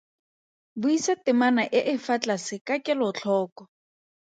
[0.81, 3.63] Buisa temana e e fa tlase ka kelotlhoko.